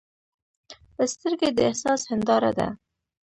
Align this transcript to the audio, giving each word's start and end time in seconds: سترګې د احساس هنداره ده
سترګې 1.13 1.49
د 1.53 1.57
احساس 1.69 2.01
هنداره 2.09 2.51
ده 2.57 2.67